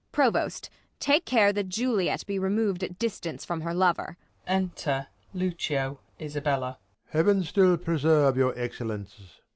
Provost 0.11 0.71
take 0.99 1.25
care 1.25 1.53
that 1.53 1.69
Juliet 1.69 2.25
be 2.25 2.39
remov'd 2.39 2.83
At 2.83 2.97
distance 2.97 3.45
from 3.45 3.61
her 3.61 3.71
lover. 3.71 4.17
Unter 4.47 5.05
Lucio, 5.31 5.99
Isabell, 6.19 6.59
Prov. 6.61 6.77
Heaven 7.09 7.43
still 7.43 7.77
preserve 7.77 8.35
your 8.35 8.57
Excellence. 8.57 9.35